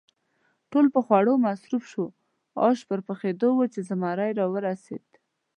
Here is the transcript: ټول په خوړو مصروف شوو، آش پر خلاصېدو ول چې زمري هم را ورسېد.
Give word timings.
ټول 0.71 0.85
په 0.93 0.99
خوړو 1.05 1.33
مصروف 1.45 1.83
شوو، 1.91 2.15
آش 2.67 2.79
پر 2.89 2.99
خلاصېدو 3.05 3.49
ول 3.53 3.69
چې 3.75 3.81
زمري 3.89 4.29
هم 4.31 4.37
را 4.39 4.45
ورسېد. 4.53 5.07